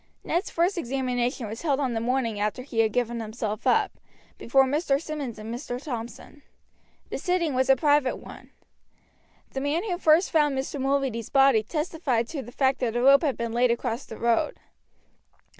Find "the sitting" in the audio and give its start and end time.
7.11-7.53